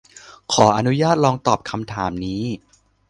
[0.53, 2.43] ขออนุญาตลองตอบคำถามนี้